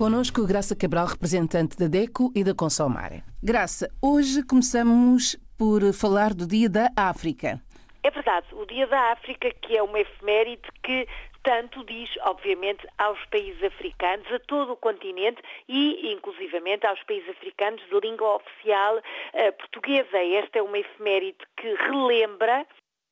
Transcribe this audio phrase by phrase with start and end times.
[0.00, 3.22] Conosco Graça Cabral, representante da DECO e da Consomare.
[3.42, 7.60] Graça, hoje começamos por falar do Dia da África.
[8.02, 11.06] É verdade, o Dia da África, que é uma efeméride que
[11.42, 17.82] tanto diz, obviamente, aos países africanos, a todo o continente e, inclusivamente, aos países africanos
[17.82, 20.16] de língua oficial uh, portuguesa.
[20.16, 22.66] Esta é uma efeméride que relembra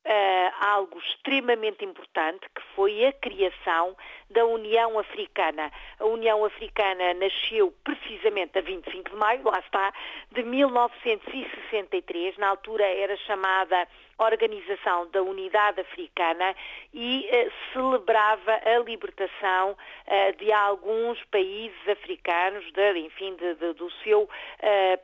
[0.09, 3.95] uh, algo extremamente importante, que foi a criação
[4.29, 5.71] da União Africana.
[5.99, 9.93] A União Africana nasceu precisamente a 25 de maio, lá está,
[10.31, 12.37] de 1963.
[12.37, 13.87] Na altura era chamada
[14.19, 16.53] Organização da Unidade Africana
[16.93, 23.89] e uh, celebrava a libertação uh, de alguns países africanos, de, enfim, de, de, do
[24.03, 24.29] seu uh,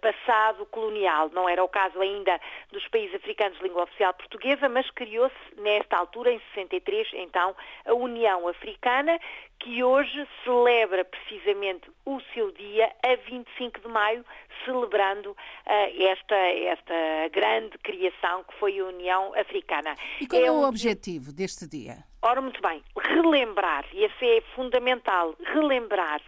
[0.01, 1.29] passado colonial.
[1.33, 2.39] Não era o caso ainda
[2.71, 7.93] dos países africanos de língua oficial portuguesa, mas criou-se nesta altura, em 63, então, a
[7.93, 9.17] União Africana,
[9.59, 14.25] que hoje celebra precisamente o seu dia a 25 de maio,
[14.65, 15.37] celebrando uh,
[16.03, 19.04] esta, esta grande criação que foi a União
[19.35, 19.95] Africana.
[20.19, 22.03] E qual é, é o objetivo deste dia?
[22.21, 26.21] Ora, muito bem, relembrar, e esse é fundamental, relembrar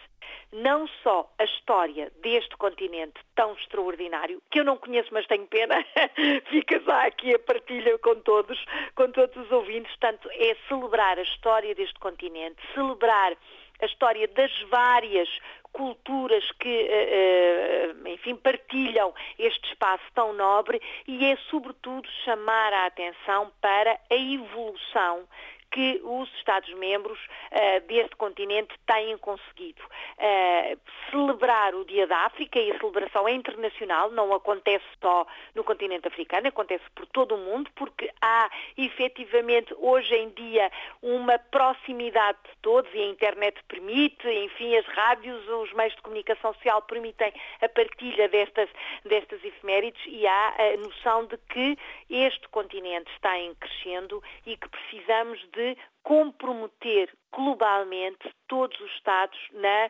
[0.51, 5.83] não só a história deste continente tão extraordinário, que eu não conheço, mas tenho pena,
[6.49, 8.63] fica já aqui a partilha com todos,
[8.95, 13.35] com todos os ouvintes, portanto, é celebrar a história deste continente, celebrar
[13.81, 15.29] a história das várias
[15.71, 22.85] culturas que, eh, eh, enfim, partilham este espaço tão nobre e é, sobretudo, chamar a
[22.87, 25.27] atenção para a evolução
[25.71, 29.81] que os Estados-membros uh, deste continente têm conseguido.
[30.17, 30.79] Uh,
[31.11, 36.07] celebrar o Dia da África e a celebração é internacional, não acontece só no continente
[36.07, 42.57] africano, acontece por todo o mundo, porque há efetivamente hoje em dia uma proximidade de
[42.61, 47.69] todos e a internet permite, enfim, as rádios, os meios de comunicação social permitem a
[47.69, 48.69] partilha destas,
[49.05, 51.77] destas efemérides e há a noção de que
[52.09, 59.39] este continente está em crescendo e que precisamos de de comprometer globalmente todos os Estados
[59.51, 59.89] na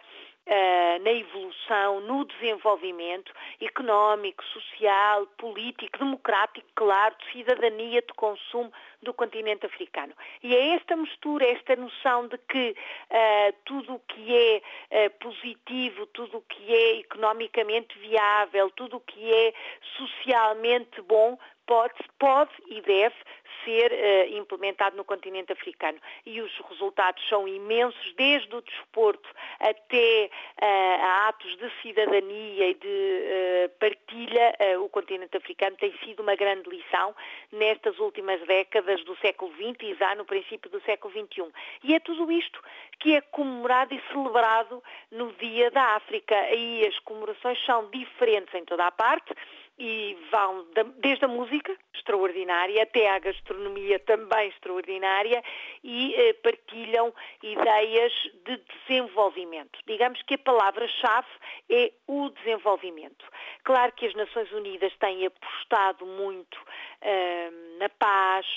[0.49, 8.71] Uh, na evolução, no desenvolvimento económico, social, político, democrático, claro, de cidadania, de consumo
[9.07, 10.13] do continente africano.
[10.43, 12.75] E é esta mistura, esta noção de que
[13.09, 14.61] uh, tudo o que é
[15.05, 19.53] uh, positivo, tudo o que é economicamente viável, tudo o que é
[19.97, 21.37] socialmente bom,
[21.67, 23.15] pode, pode e deve
[23.63, 25.99] ser uh, implementado no continente africano.
[26.25, 29.29] E os resultados são imensos, desde o desporto
[29.59, 30.29] até
[30.61, 34.55] uh, a atos de cidadania e de uh, partilha.
[34.81, 37.13] o continente africano tem sido uma grande lição
[37.51, 41.51] nestas últimas décadas do século XX e já no princípio do século XXI.
[41.83, 42.61] E é tudo isto
[42.99, 46.35] que é comemorado e celebrado no Dia da África.
[46.53, 49.33] E as comemorações são diferentes em toda a parte
[49.79, 50.65] e vão
[50.97, 55.43] desde a música, extraordinária, até à gastronomia também extraordinária
[55.83, 57.13] e eh, partilham
[57.43, 58.11] ideias
[58.43, 59.79] de desenvolvimento.
[59.85, 61.27] Digamos que a palavra-chave
[61.69, 63.23] é o desenvolvimento.
[63.63, 66.57] Claro que as Nações Unidas têm apostado muito
[67.01, 68.47] eh, na paz,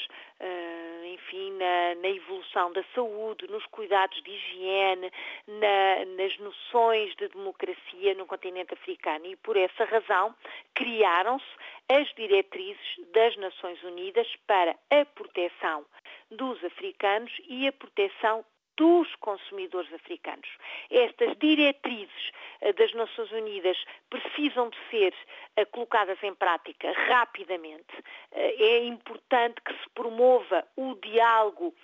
[1.05, 5.13] enfim, na, na, evolução da saúde, nos cuidados de higiene,
[5.47, 9.27] na, nas noções de democracia no continente africano.
[9.27, 10.35] E por essa razão
[10.75, 11.45] criaram-se
[11.91, 12.81] as diretrizes
[13.13, 15.85] das Nações Unidas para a proteção
[16.31, 18.45] dos africanos e a proteção
[18.81, 20.49] dos consumidores africanos.
[20.91, 22.33] Estas diretrizes
[22.63, 23.77] eh, das Nações Unidas
[24.09, 25.15] precisam de ser
[25.57, 27.93] eh, colocadas em prática rapidamente.
[28.33, 31.75] Eh, é importante que se promova o diálogo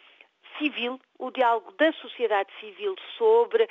[0.59, 3.69] civil, o diálogo da sociedade civil sobre uh,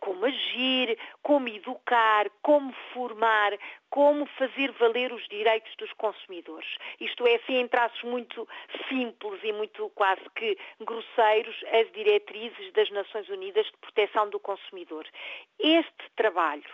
[0.00, 3.52] como agir, como educar, como formar,
[3.90, 6.76] como fazer valer os direitos dos consumidores.
[7.00, 8.48] Isto é, assim, em traços muito
[8.88, 15.06] simples e muito quase que grosseiros, as diretrizes das Nações Unidas de proteção do consumidor.
[15.58, 16.70] Este trabalho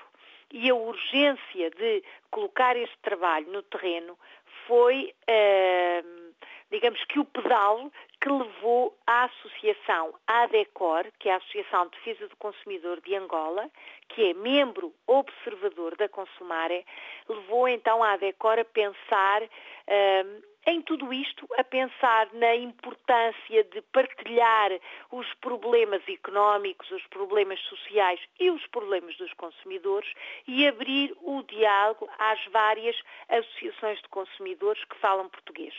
[0.51, 4.19] e a urgência de colocar este trabalho no terreno
[4.67, 5.15] foi.
[5.29, 6.28] Uh,
[6.71, 12.29] digamos que o pedal que levou à associação ADECOR, que é a Associação de Defesa
[12.29, 13.71] do Consumidor de Angola,
[14.09, 16.85] que é membro observador da Consumare,
[17.29, 23.81] levou então a ADECOR a pensar hum, em tudo isto, a pensar na importância de
[23.93, 24.71] partilhar
[25.11, 30.13] os problemas económicos, os problemas sociais e os problemas dos consumidores
[30.47, 32.97] e abrir o diálogo às várias
[33.29, 35.75] associações de consumidores que falam português.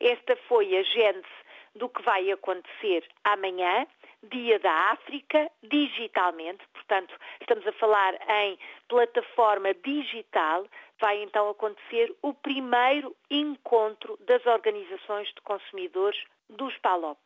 [0.00, 1.42] Esta foi a gênese
[1.74, 3.86] do que vai acontecer amanhã,
[4.30, 8.56] Dia da África, digitalmente, portanto, estamos a falar em
[8.88, 10.64] plataforma digital,
[11.00, 17.18] vai então acontecer o primeiro encontro das organizações de consumidores dos PALOP.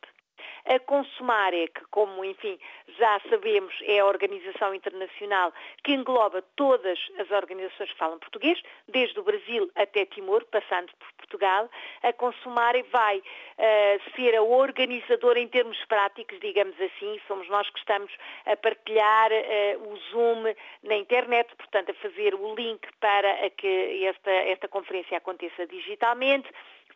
[0.65, 2.59] A Consumare, que como, enfim,
[2.97, 5.53] já sabemos, é a organização internacional
[5.83, 11.07] que engloba todas as organizações que falam português, desde o Brasil até Timor, passando por
[11.17, 11.69] Portugal,
[12.03, 17.79] a Consumare vai uh, ser a organizadora em termos práticos, digamos assim, somos nós que
[17.79, 18.11] estamos
[18.45, 20.43] a partilhar uh, o Zoom
[20.83, 26.49] na internet, portanto, a fazer o link para que esta, esta conferência aconteça digitalmente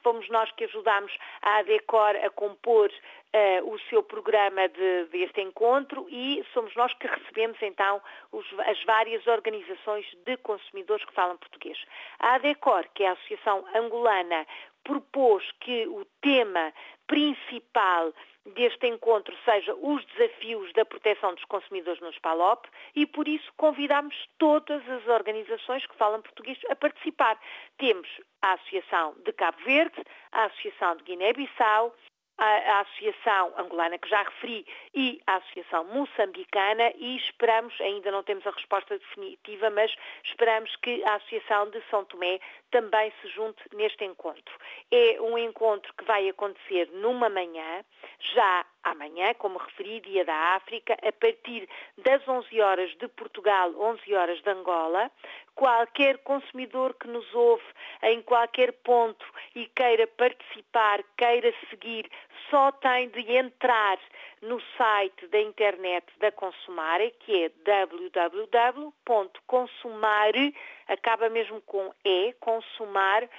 [0.03, 6.07] fomos nós que ajudámos a ADECOR a compor uh, o seu programa de, deste encontro
[6.09, 8.01] e somos nós que recebemos então
[8.31, 11.77] os, as várias organizações de consumidores que falam português.
[12.19, 14.45] A ADECOR, que é a Associação Angolana,
[14.83, 16.73] propôs que o tema
[17.07, 18.13] principal
[18.45, 24.15] deste encontro seja os desafios da proteção dos consumidores no SPALOP e por isso convidamos
[24.37, 27.39] todas as organizações que falam português a participar.
[27.77, 28.07] Temos
[28.41, 31.95] a Associação de Cabo Verde, a Associação de Guiné-Bissau,
[32.41, 34.65] a, Associação Angolana, que já referi,
[34.95, 41.03] e a Associação Moçambicana e esperamos, ainda não temos a resposta definitiva, mas esperamos que
[41.03, 42.39] a Associação de São Tomé
[42.71, 44.53] também se junte neste encontro.
[44.91, 47.85] É um encontro que vai acontecer numa manhã,
[48.33, 51.67] já amanhã, como referi, Dia da África, a partir
[51.97, 55.09] das 11 horas de Portugal, 11 horas de Angola.
[55.55, 57.63] Qualquer consumidor que nos ouve
[58.03, 59.25] em qualquer ponto
[59.55, 62.09] e queira participar, queira seguir,
[62.49, 63.99] só tem de entrar
[64.41, 70.55] no site da internet da Consumare, que é www.consumare,
[70.87, 73.29] acaba mesmo com e, consumar.org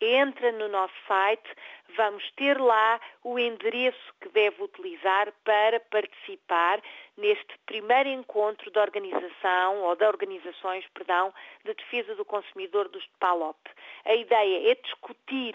[0.00, 1.48] entra no nosso site,
[1.96, 6.80] vamos ter lá o endereço que deve utilizar para participar
[7.16, 11.32] neste primeiro encontro da organização ou de organizações, perdão,
[11.64, 13.58] de defesa do consumidor dos PALOP.
[14.04, 15.54] A ideia é discutir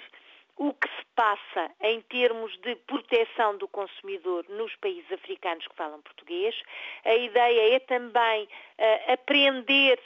[0.58, 6.02] o que se passa em termos de proteção do consumidor nos países africanos que falam
[6.02, 6.56] português.
[7.04, 10.00] A ideia é também uh, aprender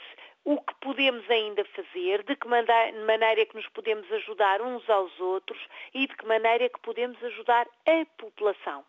[0.46, 5.58] o que podemos ainda fazer, de que maneira que nos podemos ajudar uns aos outros
[5.92, 8.84] e de que maneira que podemos ajudar a população.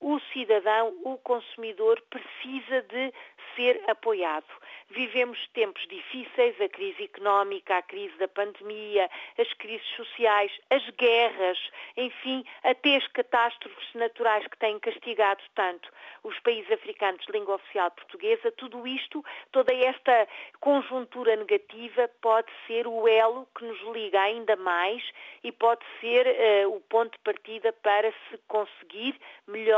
[0.00, 3.12] O cidadão, o consumidor, precisa de
[3.56, 4.46] ser apoiado.
[4.90, 11.58] Vivemos tempos difíceis, a crise económica, a crise da pandemia, as crises sociais, as guerras,
[11.96, 15.90] enfim, até as catástrofes naturais que têm castigado tanto
[16.22, 20.28] os países africanos de língua oficial portuguesa, tudo isto, toda esta
[20.60, 25.02] conjuntura negativa pode ser o elo que nos liga ainda mais
[25.42, 29.18] e pode ser uh, o ponto de partida para se conseguir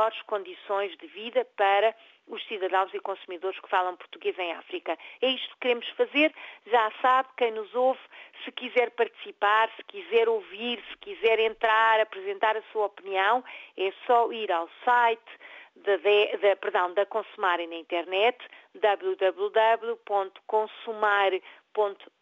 [0.08, 1.94] melhores condições de vida para
[2.26, 4.96] os cidadãos e consumidores que falam português em África.
[5.20, 6.32] É isto que queremos fazer.
[6.66, 8.00] Já sabe, quem nos ouve,
[8.44, 13.44] se quiser participar, se quiser ouvir, se quiser entrar, apresentar a sua opinião,
[13.76, 15.30] é só ir ao site
[15.76, 18.38] da, da, perdão, da Consumare na internet,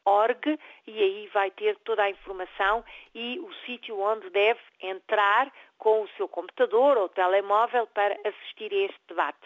[0.07, 2.85] www.consumare.org e aí vai ter toda a informação
[3.15, 8.87] e o sítio onde deve entrar com o seu computador ou telemóvel para assistir a
[8.87, 9.39] este debate.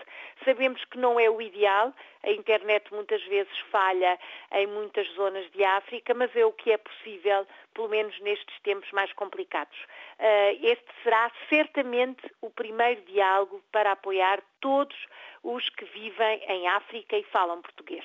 [0.45, 4.19] Sabemos que não é o ideal, a internet muitas vezes falha
[4.53, 8.91] em muitas zonas de África, mas é o que é possível, pelo menos nestes tempos
[8.93, 9.77] mais complicados.
[10.19, 14.97] Eh, este será certamente o primeiro diálogo para apoiar todos
[15.43, 18.05] os que vivem em África e falam português.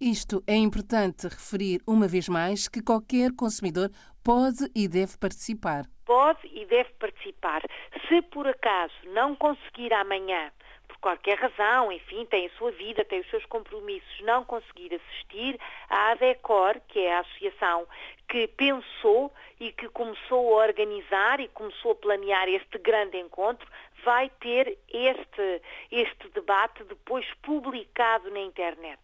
[0.00, 3.90] Isto é importante referir uma vez mais que qualquer consumidor
[4.24, 5.84] pode e deve participar.
[6.04, 7.62] Pode e deve participar.
[8.08, 10.50] Se por acaso não conseguir amanhã,
[10.88, 15.58] por qualquer razão, enfim, tem a sua vida, tem os seus compromissos, não conseguir assistir,
[15.88, 17.86] a ADECOR, que é a associação
[18.28, 23.66] que pensou e que começou a organizar e começou a planear este grande encontro,
[24.04, 29.00] vai ter este, este debate depois publicado na internet.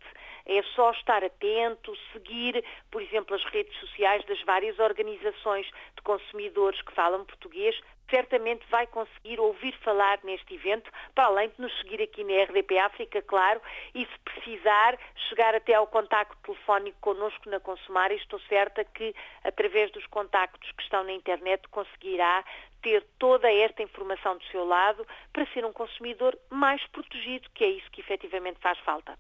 [0.47, 6.81] É só estar atento, seguir, por exemplo, as redes sociais das várias organizações de consumidores
[6.83, 7.79] que falam português,
[8.11, 12.79] certamente vai conseguir ouvir falar neste evento, para além de nos seguir aqui na RDP
[12.79, 13.63] África, claro,
[13.95, 19.91] e se precisar chegar até ao contacto telefónico connosco na Consumar, estou certa que através
[19.93, 22.45] dos contactos que estão na internet conseguirá
[22.83, 27.69] ter toda esta informação do seu lado para ser um consumidor mais protegido, que é
[27.69, 29.17] isso que efetivamente faz falta.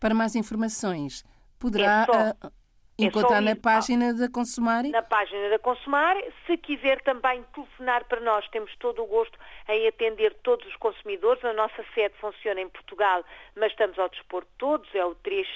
[0.00, 1.24] Para mais informações,
[1.58, 2.02] poderá.
[2.02, 2.34] É só...
[3.00, 4.82] Encontrar é na página da Consumar?
[4.82, 6.16] Na página da Consumar.
[6.46, 9.38] Se quiser também telefonar para nós, temos todo o gosto
[9.68, 11.44] em atender todos os consumidores.
[11.44, 13.24] A nossa sede funciona em Portugal,
[13.54, 14.92] mas estamos ao dispor de todos.
[14.96, 15.46] É o 3,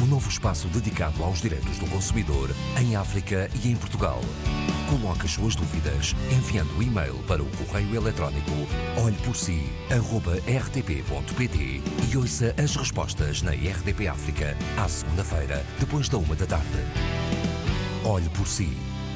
[0.00, 2.50] O um novo espaço dedicado aos direitos do consumidor
[2.82, 4.18] em África e em Portugal.
[4.90, 8.50] Coloque as suas dúvidas enviando o e-mail para o correio eletrónico
[9.04, 16.80] olheporsi.rtp.pt e ouça as respostas na RDP África à segunda-feira, depois da uma da tarde.
[18.04, 18.93] Olhe por si.